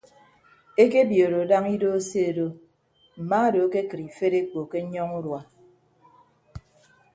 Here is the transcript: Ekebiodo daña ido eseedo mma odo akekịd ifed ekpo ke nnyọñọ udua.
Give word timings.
Ekebiodo 0.83 1.39
daña 1.49 1.71
ido 1.75 1.87
eseedo 1.99 2.47
mma 3.21 3.39
odo 3.47 3.59
akekịd 3.65 4.01
ifed 4.07 4.33
ekpo 4.41 4.59
ke 4.69 4.77
nnyọñọ 4.83 5.15
udua. 5.19 5.41